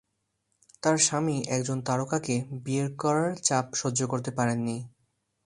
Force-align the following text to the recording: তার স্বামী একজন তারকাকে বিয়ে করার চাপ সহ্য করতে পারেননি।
তার 0.83 0.97
স্বামী 0.97 1.37
একজন 1.47 1.77
তারকাকে 1.81 2.35
বিয়ে 2.63 2.85
করার 2.99 3.31
চাপ 3.43 3.65
সহ্য 3.73 3.99
করতে 4.07 4.31
পারেননি। 4.31 4.77